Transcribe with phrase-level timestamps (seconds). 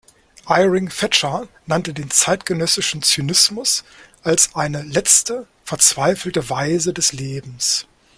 [0.49, 3.83] Iring Fetscher nannte den zeitgenössischen Zynismus
[4.23, 7.85] als „eine letzte, verzweifelte Weise des Lebens“.